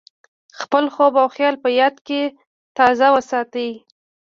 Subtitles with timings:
[0.61, 2.21] خپل خوب او خیال په یاد کې
[2.77, 3.69] تازه وساتئ.